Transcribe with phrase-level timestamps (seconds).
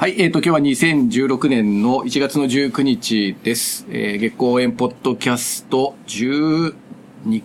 [0.00, 3.84] はい、えっ、ー、と、今日は2016年の1月の19日です。
[3.90, 6.74] えー、月光園ポッドキャスト12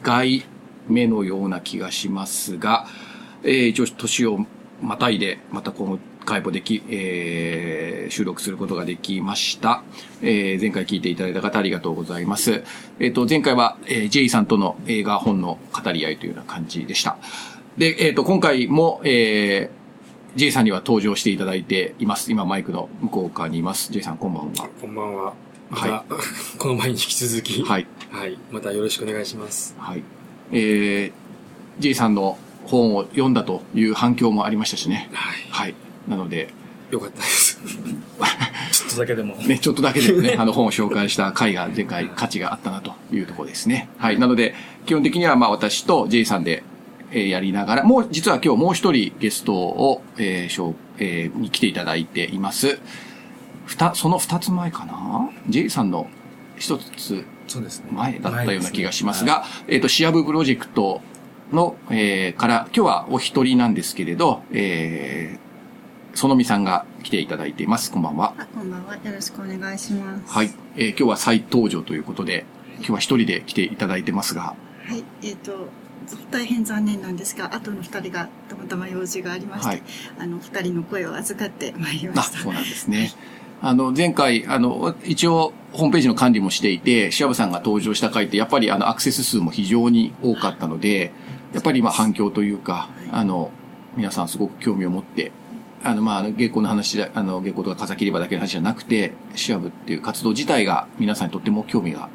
[0.02, 0.46] 回
[0.88, 2.88] 目のような気がしますが、
[3.44, 4.46] えー、一応年を
[4.82, 9.84] またいで、また今回もでき、えー、収録することができました。
[10.22, 12.64] えー、前回聞いていただいた方ありがとうございます。
[13.02, 17.18] えっ、ー、と、前回は、えー、ジェイさんとの映画本の語り合いというような感じでした。
[17.78, 19.85] で、えっ、ー、と、今回も、えー、
[20.36, 22.30] J さんには登場していただいています。
[22.30, 23.94] 今マイクの向こう側にいます。
[23.94, 24.70] J さんこんばんは。
[24.82, 25.34] こんばんは。
[25.70, 26.14] また、はい、
[26.60, 27.64] この前に引き続き。
[27.64, 27.88] はい。
[28.12, 28.38] はい。
[28.52, 29.74] またよろしくお願いします。
[29.80, 30.04] はい。
[30.52, 35.10] えー、J さんの本を読んだという反響もありましたしね。
[35.14, 35.38] はい。
[35.52, 35.76] はい。
[36.06, 36.50] なので。
[36.92, 37.58] よかったです。
[38.74, 39.36] ちょっとだけでも。
[39.36, 43.88] ね、ちょっとだけでもね、 あの本を紹介した回が前回価値があったなというところですね。
[44.00, 44.20] はい。
[44.20, 44.54] なので、
[44.86, 46.64] 基本的にはまあ私と J さんで
[47.12, 52.80] えやりながら、もう、実は今日もう一人ゲストを、えー、しょえー、に来ていただいています。
[53.66, 56.08] ふた、その二つ前かな ?J さんの
[56.58, 57.26] 一つ
[57.92, 61.02] 前だったような気がしますが、すねはい、えっ、ー、と、シアブプロジェクト
[61.52, 67.92] の、えー、から、今日はお一人なんですけれど、えー、そのみさんが来ていただいています。
[67.92, 68.34] こんばんは。
[68.56, 68.96] こんばんは。
[68.96, 70.34] よろしくお願いします。
[70.34, 70.54] はい。
[70.76, 72.46] えー、今日は再登場ということで、
[72.78, 74.56] 今日は一人で来ていただいてますが。
[74.86, 75.04] はい。
[75.24, 75.68] えっ、ー、と、
[76.32, 79.84] 大変残念なんですが後の2人がたまたま用事がありまして、はい、
[80.20, 82.40] あの2人の声を預かってまいりました。
[82.40, 83.12] そうなんですね。
[83.62, 91.12] あの、前回、あの、一応、ホームページの管理もしていて、シアブさんが登場した回って、やっぱりあの、アクセス数も非常に多かったので、
[91.54, 93.52] やっぱりまあ反響というか、あの、
[93.96, 95.32] 皆さんすごく興味を持って、
[95.84, 102.10] あの、まあ、月光の話あの、月光とか風切り場だけの話じゃなくて、シアブっていう活動自体が皆さんにとっても興味が、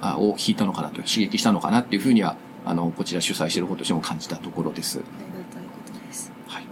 [0.00, 4.98] あを引いたのかなと、刺激したのかなっていうふうにはあの、こちら主催している方としても感じたところです。
[4.98, 6.32] ありがたいことです。
[6.46, 6.64] はい。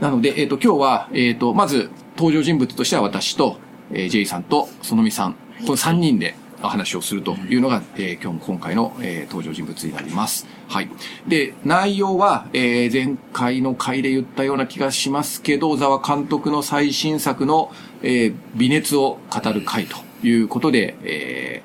[0.00, 3.58] なので、えっ、ー、と、今日は、えっ、ー、と、まず、登場人物としては私と、
[3.92, 5.34] えー、ジェイさんと、そのみさん、
[5.64, 10.46] この3人でお話をするというのが、えー、今日、今回の、えー、登場人物になります。
[10.68, 10.90] はい。
[11.26, 17.72] で、内容は、えー、前回の回で言ったような気がしますけど、小沢監督の最新作の、
[18.02, 21.62] えー、微熱を語る回ということで、え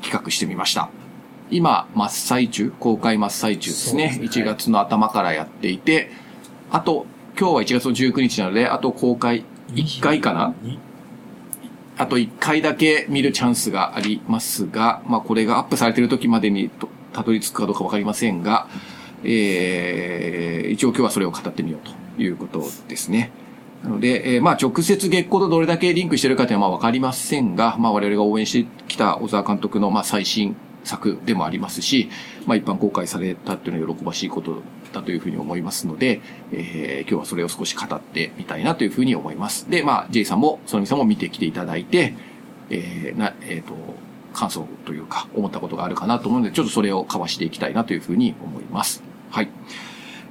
[0.00, 0.90] ー、企画してみました。
[1.52, 4.12] 今、真っ最中、公開真っ最中ですね。
[4.14, 6.10] すね1月の頭からやっていて、
[6.70, 7.06] あと、
[7.38, 10.54] 今日は1月の19日なので、あと公開1回かな？
[11.98, 16.70] あと1回だけ見るチャンスがありますが、まあこれがアップされている時までに
[17.12, 18.66] たどり着くかどうかわかりませんが、
[19.24, 23.30] えー、一応今日はそれを語ってみようということですね。
[23.82, 32.10] なので、えー、まあ直接月光とどれだけリンクしてるかというのはまあわかりませんが、まあ我々が応援してきた小沢監督のまあ最新作でもありますし、
[32.46, 34.62] まあ一般公開されたっていうのは喜ばしいこと
[34.92, 36.20] だというふうに思いますので、
[36.52, 39.70] えー、今日はそれを少し語ってみたいなというふうに思います。
[39.70, 42.14] で、まあ J さんも、そのみさんも見てきていただいて、
[42.70, 43.74] えー、な、えっ、ー、と、
[44.32, 49.02] 感想というか、思ったことがあるかなと思うので、ちょっとそれを交わしていきたいなというふうに思います。
[49.30, 49.48] はい。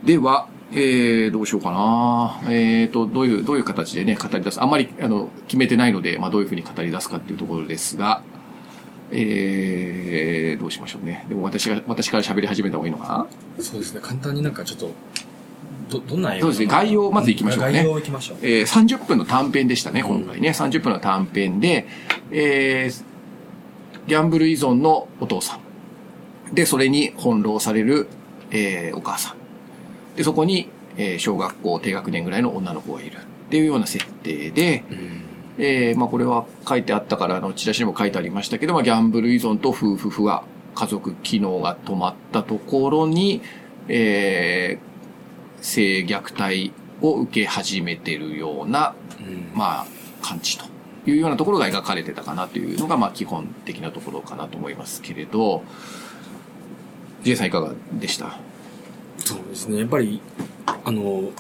[0.04, 2.42] では、えー、どうしようかな。
[2.50, 4.62] えーと、どういう、どういう形でね、語り出す？
[4.62, 8.24] あんまり、あの、決めてないので、まあ、どういうふうに語り出すかっていうところですが、
[9.12, 11.26] えー、どうしましょうね。
[11.28, 13.28] でも私が、私から喋り始めた方がいいのか
[13.58, 13.64] な？
[13.64, 14.00] そうですね。
[14.02, 14.92] 簡単になんかちょっと、
[15.90, 16.68] ど、どんなそうですね。
[16.68, 17.74] 概要、まず行きましょうね。
[17.74, 18.38] 概要行きましょう。
[18.42, 20.50] えー、30分の短編でしたね、今回ね。
[20.50, 21.88] うん、30分の短編で、
[22.32, 23.04] えー、
[24.08, 25.60] ギャンブル依存のお父さ
[26.52, 26.56] ん。
[26.56, 28.08] で、それに翻弄される、
[28.52, 29.36] えー、お母さん。
[30.16, 33.18] で、そこに、えー、小学校低学年ぐらいの女の子がいる。
[33.18, 33.20] っ
[33.52, 43.42] ていうような設定で、うんえー、まあこれは書いてあったから、あの、チラシにも書いてありましたけど、まあギャンブル依存と夫婦不和、家族機能が止まったところに、
[43.88, 49.88] えー、性虐待を受け始めてるような、うん、まあ、
[50.22, 50.66] 感じと
[51.06, 55.64] いうようなところが描かれてたかなというのが、まあ基本的なところかなと思いますけれど、
[57.24, 58.38] ジェイさんいかがでした？
[59.18, 59.80] そうですね。
[59.80, 60.22] やっぱり、
[60.66, 61.32] あの、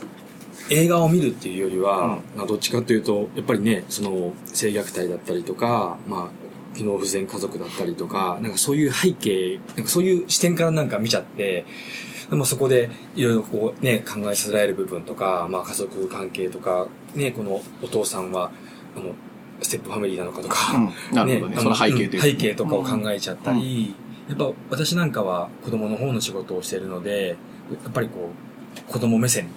[0.69, 11.65] 映画を見るっていうよりは、まあ、どっちかというと、やっぱりね、その、性虐待だったりとか、まあ、機能不全家族だったりとか、なんかそういう背景、なんかそういう視点からなんか見ちゃって、
[12.29, 18.51] でもそこでいろいろこうね、考えさせられる部分とか、まあ家族関係とか、ね、このお父さんは、
[18.95, 19.13] あの、
[19.61, 21.55] ステップファミリーなのかとか、うん、なるほどね。
[21.55, 23.95] ねその背景という、背景とかを考えちゃったり、
[24.29, 27.35] うん、やっぱ私なんかは子供の方の仕事をしているので、
[27.83, 28.31] やっぱりこ
[28.89, 29.49] う、子供目線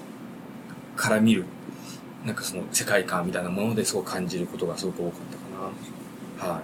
[0.96, 1.44] から見る、
[2.25, 5.20] なんかその世界観みたいなものですごく感じることがすごく多かっ
[6.38, 6.55] たかな。
[6.55, 6.62] はい。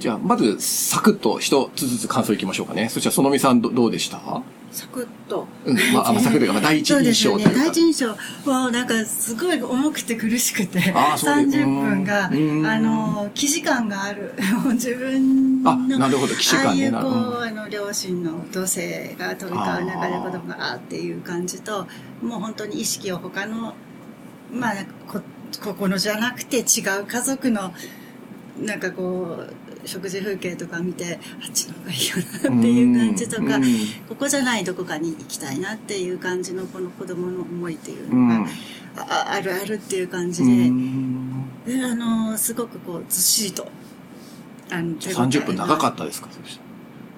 [0.00, 2.88] じゃあ、まず、サクッと一つずつ感想いきましょうかね。
[2.88, 4.42] そしたら、そのみさんどどうでした？
[4.72, 5.46] サクッと。
[5.64, 7.50] うん、まあ、まあ、サクッというか、まあ、第一印象というか。
[7.50, 7.64] そうですね。
[7.64, 8.50] 第一印象。
[8.50, 11.44] は、なんか、すごい重くて苦しくて、あそう。
[11.44, 12.62] です30分が、あうん。
[12.62, 14.34] の、既視感がある。
[14.74, 16.34] 自分の、あなるほど。
[16.34, 16.90] 既視感ね。
[16.94, 21.86] ああいう、こう、あの、両親の同性が飛び交う中で子供が、あーっていう感じと、
[22.22, 23.74] もう本当に意識を他の、
[24.52, 24.74] まあ、
[25.08, 25.20] こ、
[25.62, 27.72] ここのじゃなくて違う家族の、
[28.60, 33.62] なんかこう、食事風景とか見て、あっちの方がいいよなっていう感じとか、うん。
[34.08, 38.28] ここじゃないどこかに行きたいなっていう感じのこの子供の思いっていううん。
[38.28, 38.50] のが、
[38.96, 41.44] ああるあるっていう感じうで、ん。
[41.66, 43.66] であのすごくこうずっしりと
[44.70, 46.28] あの手応えが30分長かったですか？
[46.30, 46.62] そした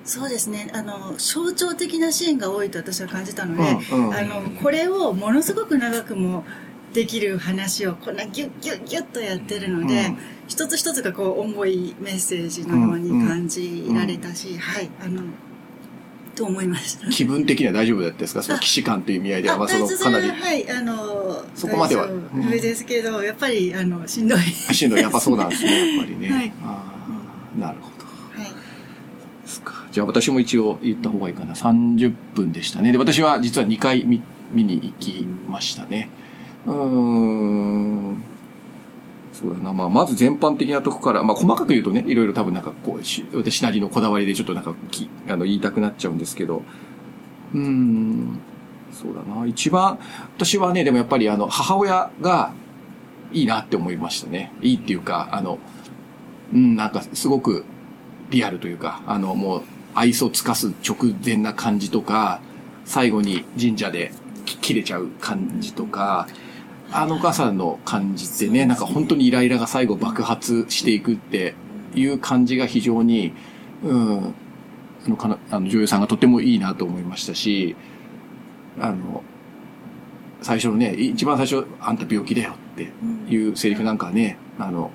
[0.05, 0.69] そうですね。
[0.75, 3.63] あの象徴的なシーンが多いと私は感じたので、
[3.93, 4.15] うんうん。
[4.15, 6.45] あのこれをものすごく長くも
[6.93, 10.19] できる話をこんなギュッギュッギュッとやってるので、うん。
[10.49, 14.91] 一つ一つがこう重いメッセージのように感じられたし、はい。
[15.05, 15.23] あの
[16.35, 17.09] と思いました。
[17.09, 18.43] 気分的には大丈夫だったですか？
[18.43, 22.07] その既視感という意味合いでは、まあ、その大かなりは、はい、あの、そこまでは？
[22.07, 22.17] 大丈
[22.49, 22.51] 夫。
[22.51, 24.41] ですけど、やっぱり、あの、しんどい。
[24.41, 25.01] しんどい。
[25.01, 26.31] やっぱそうなんですね、 やっぱりね。
[26.31, 26.53] はい。
[26.65, 27.93] あーなるほど。
[29.93, 31.53] じゃあ私も一応言った方がいいかな。
[31.53, 32.93] 30分でしたね。
[32.93, 36.09] で、私は実は2回見見に行きましたね。
[36.67, 38.23] うん。
[39.33, 39.73] そうだな。
[39.73, 46.63] まあ、まず全般的なとこから、まあ、細かく言うとね、いろいろ多分なんかこう、し私なりのこだわりでちょっとなんかき、あの、言いたくなっちゃうんですけど、
[47.55, 48.39] うん。
[48.93, 49.47] そうだな。
[49.47, 49.99] 一番、
[50.37, 52.53] 私はね、でもやっぱりあの、母親が
[53.33, 54.53] いいなって思いましたね。
[54.63, 55.59] いいっていうか、あの、
[56.53, 57.65] うん、なんかすごく
[58.31, 59.63] リアルというか、あの、もう、
[59.95, 62.41] 愛想つかす直前な感じとか、
[62.85, 64.13] 最後に神社で
[64.45, 66.27] 切れちゃう感じとか、
[66.93, 71.55] あのお母さんの感じってね、なんか本当にイライラが最後爆発していくって
[71.95, 73.33] いう感じが非常に、
[73.83, 74.35] うん、
[75.07, 77.77] あのかなあの女優さんがとてもいいなと思いましたし、
[78.79, 79.23] あの、
[80.43, 82.91] 最初のね、一番最初、あんた病気だよって
[83.33, 84.91] いうセリフなんかね、あの、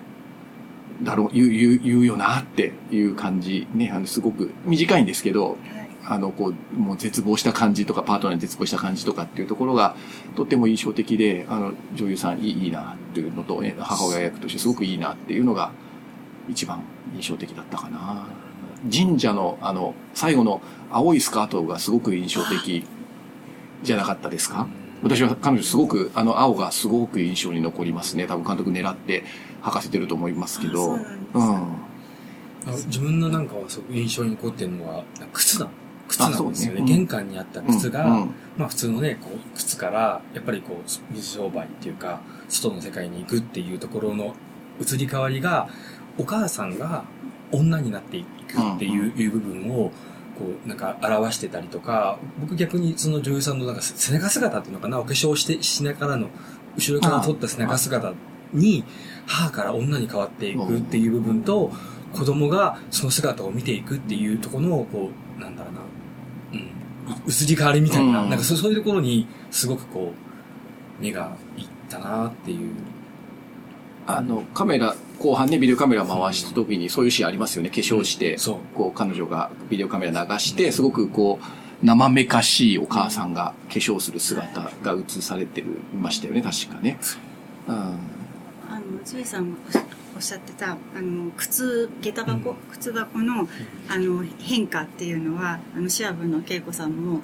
[1.04, 5.58] だろう、言う、言う、言うよなっていう感じね、あの、すごく短いんですけど、
[6.10, 9.96] あの、こう、もう絶望した感じとか、パートナーに絶望した感じとかっていうところが、
[10.36, 15.72] とっても印象的で、あの、女優さんいいいいなっていうのと、ね、母親役としてすごくいいなっていうのが、
[16.50, 16.82] 一番
[17.16, 18.28] 印象的だったかな。
[18.92, 20.62] 神社の、あの、最後の
[20.92, 22.86] 青いスカートがすごく印象的
[23.84, 24.68] じゃなかったですか？
[25.04, 28.26] 私は彼女すごく、あの青がすごく印象に残りますね。
[28.28, 29.24] 多分監督狙って
[29.62, 30.82] 履かせてると思いますけど。
[30.82, 31.54] あそうなんですうん。
[31.54, 35.68] あ自分のなんかはすごく印象に残ってるのは、靴だ。
[36.08, 36.82] 靴なんですよね。
[36.82, 36.82] ね。
[36.82, 36.86] うん。
[36.86, 38.34] 玄関にあった靴が、うんうん。
[38.58, 44.36] まあ普通のね、こう、靴から、やっぱりこう、水商売っていうか、外の世界に行くっていうところの
[44.80, 45.70] 移り変わりが、
[46.18, 47.06] お母さんが
[47.52, 49.92] 女になっていくっていう,、いう部分を、
[50.38, 56.30] こう、なんか表してたりとか、僕逆にその女優さんのなんか背中姿っていうのかな、お化粧して、しながらの、
[56.76, 58.14] 後ろから撮った背中姿
[58.54, 58.84] に、
[59.26, 61.72] 母から女に変わっていくっていう部分と、
[62.14, 65.82] 子供がその姿を見ていくっていうところの、こう、なんだろうな、
[66.54, 66.60] うん、
[67.28, 70.14] 移り変わりみたいな、うんなんかそうそういうところに、すごくこ
[71.00, 72.72] う、目がいったなっていう。
[74.06, 77.70] あの、カメラ、後半ね、ビデオカメラ回した時にそういうシーンありますよね。
[77.70, 78.58] 化粧して、そう。
[78.74, 86.98] こう、彼女がビデオカメラ流して、すごくこう、生めかしいお母さんが化粧する姿が映されてる、ましたよね、確かね。
[87.68, 87.76] うん。
[87.76, 87.80] あ
[88.80, 89.58] の、ジュイさんが
[90.18, 93.48] おっしゃってた、あの、靴、下駄箱、靴箱の、
[93.88, 97.22] あの、変化っていうのは、あの、シアブの恵子さんも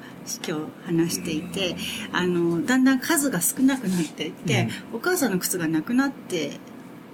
[0.47, 1.75] 今日話していて、
[2.11, 6.59] あの、だんだん数が少なくなっていって、お母さんの靴がなくなって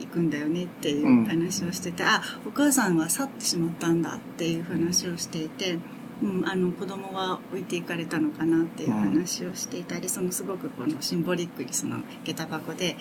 [0.02, 5.80] いくんだよねっていう話をしてて、あ、お母さんは去ってしまったんだっていう話をしていて、
[6.22, 12.98] うん、あの子供は置いていかれたのかなっていう話をしていたり、そのすごくこのシンボリックにその下駄箱で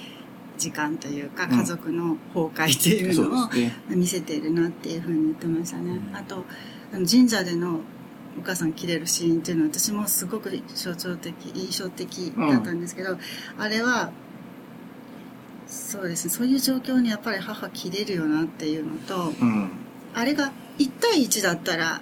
[0.59, 3.49] 時間というか家族の崩壊っていうのを。
[3.89, 5.99] 見せているなっていうふうに言ってましたね。
[6.13, 6.45] あと、
[6.93, 7.81] あの神社での
[8.39, 13.19] お母さん切れるシーンっていうのは私もすごく象徴的、印象的だったんですけど、
[13.59, 14.11] あれは、
[15.67, 19.71] そうですね、そういう状況にやっぱり母切れるよなっていうのと、うん。
[20.15, 22.01] あれが1対1だったら、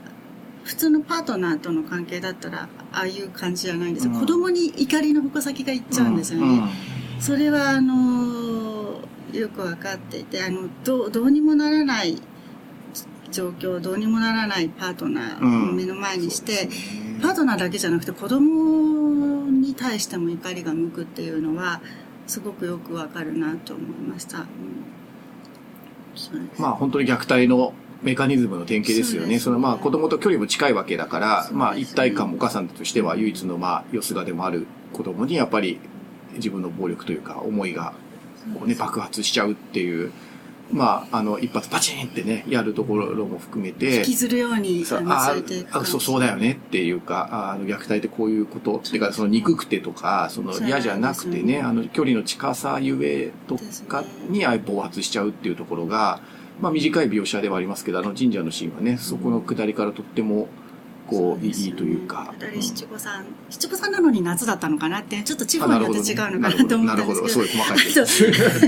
[0.65, 4.13] 普通のパートナーとの関係だったら、ああいう感じじゃないんですよ。
[4.13, 6.63] うん子供に怒りの矛先がいっちゃうんですよね。
[7.19, 8.36] それは、あの
[9.39, 12.21] よくわかっていて、あの、どう、どうにもならない
[13.31, 16.69] 状況、どうにもならないパートナーを目の前にして、
[17.21, 21.81] パートナーだけじゃなくて子供に対しても怒りが向くっていうのは、
[22.27, 24.41] すごくよくわかるなと思いました。
[24.41, 24.47] うん。
[26.59, 29.27] まあ本当に虐待のメカニズムの典型ですよね。
[29.27, 29.39] そね。
[29.39, 35.79] そのまあ子供と距離も近いわけだから、まあ一体感もお母さんとしては唯一のまあよすがでもある子供にやっぱり
[36.35, 37.95] 自分の暴力というか思いが
[38.55, 40.13] こうね爆発しちゃうっていう、
[40.71, 45.05] まああの一発パチンってね、やるところも含めて、引きずるようにそう
[45.71, 53.57] あそうそうだよねっていうかああの虐待ってこういうことっていうかその憎くてとかその嫌じゃなくてねあの距離の近さゆえと
[53.89, 56.21] かにああ暴発しちゃうっていうところが、
[56.61, 60.49] まあ、短い描写ではありますけどあの神社のシーンはねそこの下りからとっても
[61.07, 62.35] こういいというか。
[62.39, 67.47] 二人七五三、七五三なのに夏だったのかなって、ちょっと地あ方によって違うのかなと思ったんなるほど、ですけど。
[68.07, 68.65] そういう細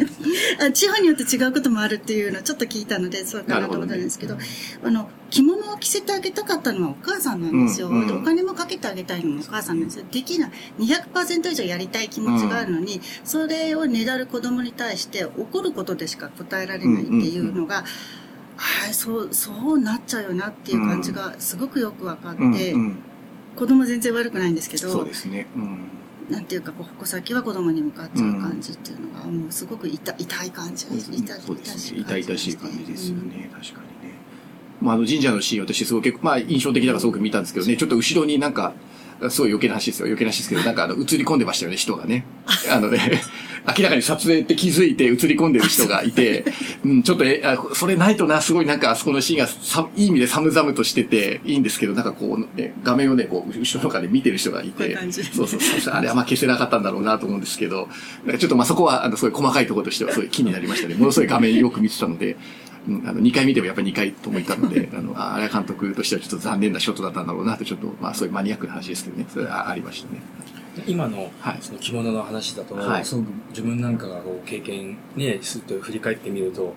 [0.65, 4.37] かい地方によって違うこともあるっていうのをちょっと聞いたので、そうかなと思ったんですけど、
[4.83, 7.89] あの、着物を着せてあげたかったのはお母さんなんですよ。
[7.89, 10.05] うんうんでお金もかけてあげたいのもお母さんなんですよ。
[10.11, 10.51] できない。
[10.79, 17.85] 200%以上やりたい気持ちがあるのに、それをねだる子供に対して怒ることでしか答えられないっていうのが、
[18.59, 23.03] はい、そう、そうなっちゃうよなっていう感じがすごくよくわかって、うんうん
[23.57, 25.49] 子供全然悪くないんですけど、そうですね。
[25.57, 25.89] うん
[26.31, 32.01] なんていうか、こう矛先は子供に向かっちゃう感じっていうのが、もうすごく痛痛い感じが痛いそうですね。
[32.01, 33.51] 痛痛々しい感じですよね。
[33.53, 34.15] 確かにね。
[34.81, 38.75] まあ、あの神社のシーン、私すごい結構、まあ、印象的だからすごく見たんですけどね、ちょっと後ろになんか、
[39.31, 40.07] すごい余計な話ですよ。
[40.07, 42.27] 余計な話ですけど、なんかあの、映り込んでましたよね、人がね。
[42.71, 43.23] あのね、
[43.77, 46.45] 明らかに撮影って気づいて映り込んでる人がいて、
[46.85, 54.97] うん、ちょっとえ、あそれないとな、すごいなんかあそこのシーンがさいい意味で寒々としてていいんですけど、なんかこう、ね、画面をね、こう、後ろとかで見てる人がいて
[55.35, 57.89] そうそうそう、あれはまあ消せなかったんだろうなと思うんですけど、
[58.39, 60.95] ちょっとまあそこは、あの、すごい細かいところとしてはすごい気になりましたね。
[60.95, 62.37] ものすごい画面よく見てたので、
[62.89, 70.23] うん、あの、2回見てもやっぱり2回ともいたので、 あの、ああれは監督としてはちょっと残念なショットだったんだろうなって、ちょっと、まあそういうマニアックな話ですけどね、それはありましたね。
[70.87, 76.75] 今のはいその着物の話だと、はいすごく自分なんかがこう経験ね、すっと振り返ってみると、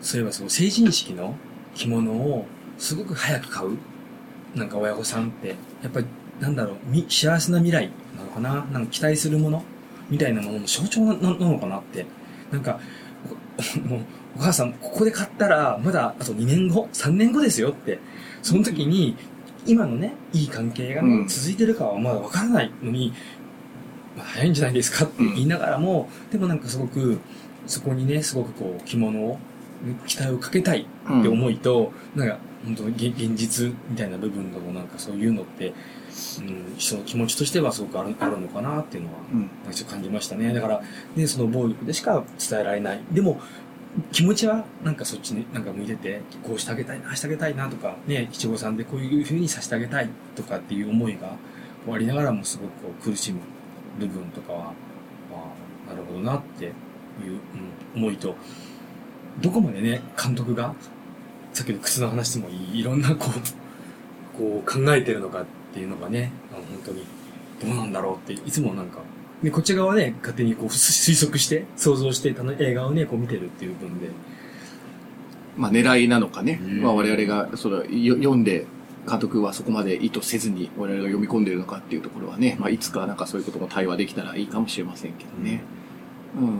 [0.00, 1.34] そういえばその成人式の
[1.74, 2.46] 着物を
[2.78, 3.78] すごく早く買う、
[4.54, 5.54] なんか親御さんって、や
[5.88, 6.06] っぱり
[6.40, 9.62] なんだろう、み幸せな未来なのかななんか期待するもの
[10.10, 12.04] みたいなものの象徴なのかなって。
[12.50, 12.80] なんか、
[13.76, 14.00] おもう
[14.36, 17.98] お母さん、ここで買ったら、まだあと2年後 ?3 年後ですよって。
[18.42, 19.16] その時に、
[19.66, 23.12] 今のね、いい関係がうん続いてるかはまだわからないのに、
[24.16, 27.18] まあ、早いんじゃないですかって言いながらも、でもなんかすごく、
[27.66, 29.38] そこにね、すごくこう、着物を、
[30.06, 30.86] 期待をかけたい
[31.20, 35.74] って思いと、なんか、本当に現現実みたいな部分でもなんかそういうのって、
[36.38, 39.50] うん、人の気持ちとしてはすごくあるあるのかなっていうのは、うん。
[39.88, 40.52] 感じましたね。
[40.52, 40.82] だから、
[41.16, 43.00] ね、その暴力でしか伝えられない。
[43.10, 43.40] でも、
[44.10, 51.36] 気持ちはなんかそっちになんか向いてて、こうしてあげたいな、あしてあげたいなとか、ね、七五三でこういう風にさせてあげたいとかっていう思いが
[51.84, 53.40] こうありながらもすごくこう苦しむ
[53.98, 54.58] 部分とかは、
[55.30, 55.52] ま
[55.88, 56.72] あ、なるほどなっていう、
[57.94, 58.34] うん、思いと、
[59.40, 60.74] どこまでね、監督が、
[61.52, 65.44] さっきの靴の話でもいい、いろんなこう、こう考えてるのかっ
[65.74, 67.04] ていうのがね、あの本当に
[67.60, 69.00] どうなんだろうって、いつもなんか、
[69.42, 74.08] で、こっち側はね、勝手にこう推測して、想像して、たの映画をね、こう見てるっていう分で、
[75.56, 76.60] まあ狙いなのかね。
[76.62, 78.66] うんまあ我々が、その、よ読んで、
[79.08, 85.62] 監督はそこまで意図せずに我々が読み込んでいるのかっていうところはね、まあいつかなんかそういうことも対話できたらいいかもしれませんけどね。
[86.40, 86.58] うん。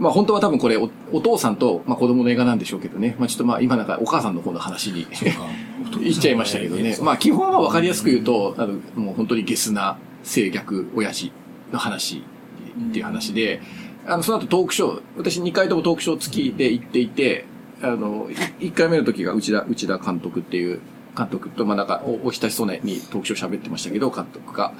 [0.00, 3.14] まあ本当は多分これおお父さんと、まあ、子供の映画なんでしょうけどね。
[3.20, 5.06] まあちょっとまあ今なんかお母さんの方の話に
[6.00, 6.98] 言 っちゃいましたけどね。
[7.00, 11.32] まあ基本はわかりやすく言うと、あの、もう本当にゲスな性逆親父
[11.72, 12.22] の話
[12.88, 13.60] っていう話で、
[14.06, 17.44] あの、その後トークショー、私2回ともトークショー付きで行っていて、
[17.82, 20.80] あの、1回目の時が内田、内田監督っていう
[21.16, 24.72] 監督と、まあなんか、お、おひたしそうねにトークショー喋ってましたけど、監督が、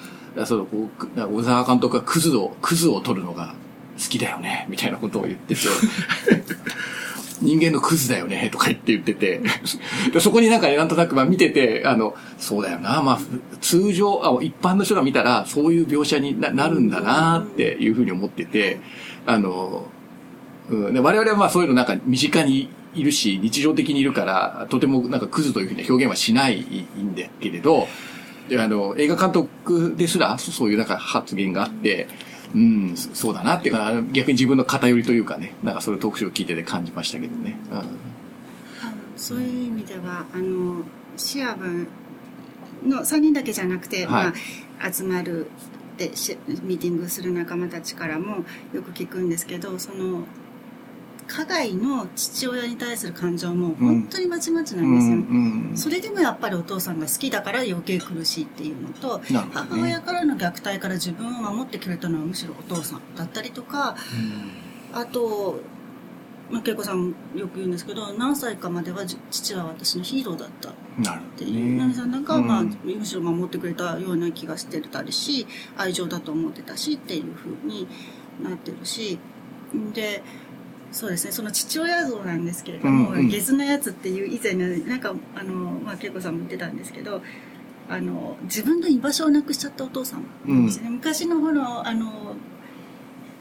[0.46, 3.54] その、こう小沢監督がクズを、クズを取るのが
[3.98, 5.60] 好きだよね、みたいなことを言ってて、
[7.42, 9.40] 人間のクズだよね、とか言って言ってて。
[10.12, 13.18] でそこになんかね、なんとなくまあ見てて、あの、そうだよな、まあ、
[13.60, 18.80] 通常、あ一般の人が見たら、そういう描写にななるんだな、っていうふうに思ってて、
[19.26, 19.86] あの、
[20.70, 27.88] うん、で我々はまあそういうのなんか身近にいるし、日常的にいるから、とてもなんかクズというふうに表現はしないんだけれど、
[28.58, 32.31] あの、映画監督ですら、そういうなんか発言があって、うん、
[33.14, 37.56] そうだなっていうか、逆に自分の偏りというかね、なんかそれを特集を聞いてて感じましたけどね。
[37.70, 38.12] うん
[39.22, 40.82] そういう意味ではあの
[41.16, 41.86] シアブ
[42.84, 44.34] の3人だけじゃなくて、はいま
[44.80, 45.46] あ、集まる
[45.96, 50.24] でしミーティングする仲間たちからもよく聞くんですけどその
[51.26, 59.40] 加害の父親に対する感情も本当にまちまちなんですよ、うんそれでもやっぱりお父さんが好きだから余計苦しいっていうのと、ね。
[59.52, 63.96] 母親からの虐待から自分を守ってくれたのはむしろお父さんだったりとか
[64.92, 65.60] あと
[66.52, 70.74] まあ、恵子さんもよく言うんですけど何歳かまではじ父は私のヒーローだったっ
[71.38, 75.46] ていう奈美さんなんかは、まあ、うんむしろ守ってくれたような気がしてたりし
[75.78, 77.88] 愛情だと思ってたしっていうふうに
[78.42, 79.18] なってるし
[79.94, 80.22] で
[80.92, 81.32] そうですね。
[81.32, 83.28] その父親像なんですけれども、うんうん。
[83.28, 87.22] ゲスなやつっていう以前のなんかあの、まあ、恵子さんも言ってたんですけど
[87.88, 92.36] あの自分の居場所をなくしちゃったお父様なんですね、昔のほのあの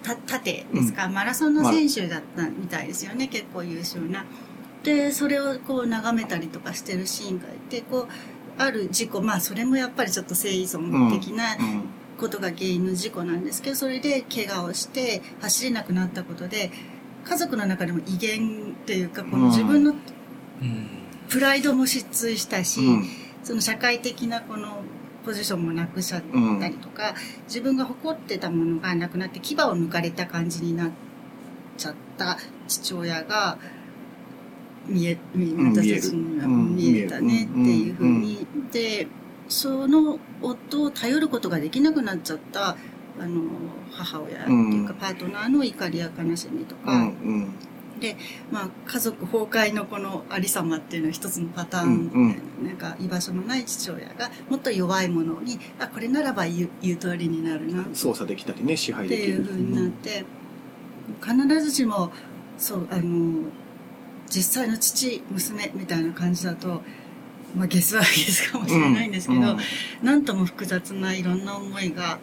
[0.03, 4.25] た盾ですか、マラソンの選手だったみたいですよね、結構優秀な。
[4.83, 11.83] でそれをこう眺めたりとかしてるシーンがいてこうある事故まあそれもやっぱりちょっと性依存的なうん。
[12.21, 16.69] ことが原因の事故なんですけどそれで怪我をして走れなくなったことで
[17.23, 20.87] 家族の中でも威厳というかこの自分のうん。
[21.29, 23.07] プライドも失墜したし、うん。
[23.43, 24.81] その社会的なこの
[25.25, 26.21] ポジションもなくしちゃっ
[26.59, 27.15] たりとか、
[27.47, 30.91] 自分が誇ってたものがなくなって牙を抜かれた感じになっ
[31.77, 32.37] ちゃった
[32.67, 33.57] 父親が
[34.87, 35.17] 見え
[35.73, 39.07] 私たちにはうん見えたねっていうふうに、で
[39.47, 42.77] その夫を頼ることができなくなっちゃった
[43.21, 43.41] あの
[43.91, 44.97] 母親っていうか、うん。
[44.99, 47.01] パートナーの怒りや悲しみとか、うんう
[47.99, 47.99] ん。
[47.99, 48.17] で、
[48.51, 52.35] まあ、家族崩壊のこのありさまっていうのは一つのパターン、うん
[52.65, 57.83] なんか居場所のない父親がもっと弱いものにあこれならば言う言う通りになるな。
[57.83, 59.33] っ操作できたりね支配てできる。
[59.33, 60.25] いうふうになって、
[61.21, 62.11] 必ずしも
[62.57, 63.49] そうあの
[64.29, 66.81] 実際の父娘みたいな感じだと、
[67.55, 69.57] まあ、ゲスはゲスかもしれないんですけど、うんうん。
[70.03, 72.19] なんとも複雑ないろんな思いが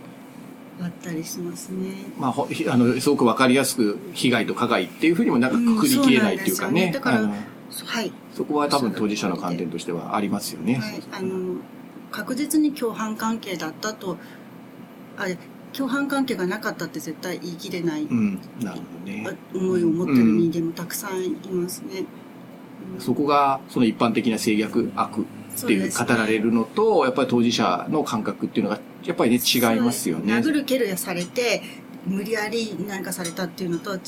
[0.80, 1.94] あったりしますね。
[2.18, 2.34] まあ、
[2.72, 10.76] あのすごくわかりやすく被害と加害っていうふうにもなんかくくりきれないっていうかね,、うんねだからはいそこは多分当事者の観点としてはありますよね。
[10.76, 11.56] はい、あの
[12.10, 14.16] 確実に共犯関係だったと
[15.16, 15.36] あれ
[15.72, 19.36] 共犯関係がなかったって絶対言い切れない、うん、なるほどね。
[19.54, 22.00] 思いを持ってる人間もたくさんいますね。
[22.00, 22.06] うん
[22.98, 25.26] そこがその一般的な制約悪
[25.64, 30.34] っていう語られるのと、やっぱり当事者の感覚っていうのがやっぱりね違いますよね。
[30.34, 31.62] 殴る蹴るやされて
[32.06, 34.00] 無理やり何かされたっていうのと違う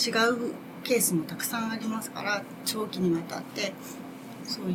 [0.82, 3.72] ケースもたくさんありますから長期にわたって
[4.44, 4.72] そういう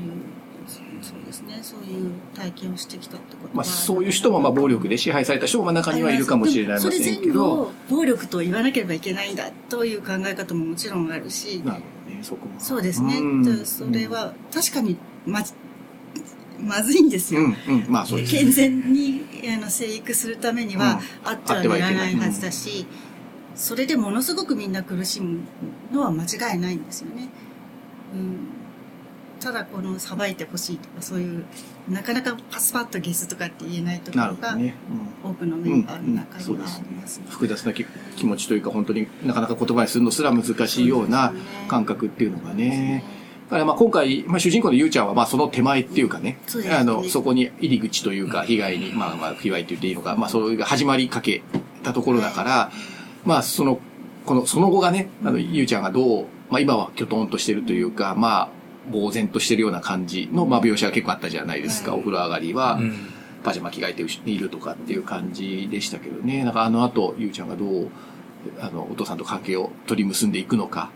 [1.01, 1.59] そうですね。
[1.61, 7.53] そういう体験をしてきたってことはまあ、そういう人もまあ暴力で支配された人もまあ中にはいるかもしれないませんけど。
[7.53, 11.61] を、暴力と言わなければいけないんだという考え方ももちろんあるし。
[11.63, 12.59] なるほどね、そこも。
[12.59, 13.17] そうですね。
[13.19, 13.43] うん。
[13.43, 15.41] でそれは確かにま
[16.65, 18.41] まずいんですよ、うん、うん、まあそうですね。
[18.41, 19.21] 健全に
[19.55, 22.85] あの生育するためには、あってはならないはずだし、
[23.55, 25.39] それでものすごくみんな苦しむ
[25.91, 27.29] のは間違いないんですよね。
[28.13, 28.47] うん、
[29.39, 31.45] ただこのさばいてほしいとかそういう
[31.89, 34.75] なかなかパスパッとゲスとかって言えないところが、ね。
[35.23, 37.25] うん多くのメンバーの中にはありますね。
[37.29, 37.83] 複雑な気
[38.15, 41.33] 気持ちというか本当になかなか言葉にするのすら難しいような
[41.67, 43.03] 感覚っていうのがね。
[43.45, 51.43] だからまあ今回、まあ、主人公のゆうちゃんはまあその手前っていうかね、そうねあの、そこに入り口というか被害に、まあまあ被害って言っていいのか、まあそういう始まりかけ
[51.83, 52.71] たところだから、
[53.23, 53.79] まあその、
[54.25, 58.49] この、その後がね、あの、ゆうちゃんがどう、まあ今はきょとんとしてるというか、まあ、
[58.91, 62.73] 呆然としてるような感じの、まあ描写が結構あったじゃないですか、はいお風呂上がりは。
[62.73, 66.43] うんパジャマ着替えているとかっていう感じでしたけどね。
[66.43, 67.89] なんかあの後、ゆうちゃんがどう、
[68.59, 70.89] あの、お父さんと関係を取り結んでいくのか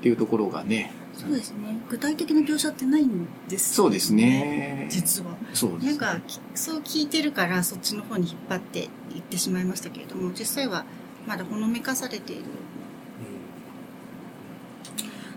[0.00, 0.92] っていうところがね。
[1.18, 1.76] そうですね。
[1.88, 4.86] 具体的な描写ってないんですよそうですね。
[4.88, 5.36] 実は。
[5.52, 5.86] そうです。
[5.86, 10.84] なんかきそう聞いてるからそっちの方に引っ張っていってしまいましたけれども実際は
[11.26, 12.42] まだほのめかされている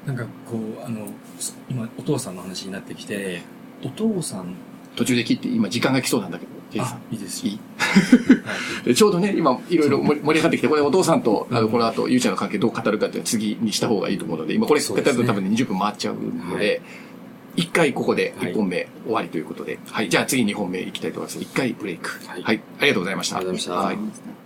[0.05, 1.07] なんかこうあの
[1.39, 3.41] そ今お父さんの話になってきて
[3.83, 4.55] お父さん
[4.95, 7.13] 途中で切って、今時間が来そうなんだけど、あん。
[7.13, 7.59] いいですよいい
[8.85, 16.81] でちょうどね、今、いろいろ盛り上がってきて、これお父さんと、あの、この後、ゆうちゃんの関係どう語るかっていうのは次にした方がいいと思うので、今これ語ると多分ね20分回っちゃうので、
[17.55, 20.09] 一回ここで1本目終わりということで、はい。
[20.09, 21.41] じゃあ次2本目いきたいと思います。
[21.41, 22.09] 一回ブレイク。
[22.27, 22.61] はいはい。
[22.79, 23.37] ありがとうございました。
[23.37, 24.40] ありがとうございましたはいました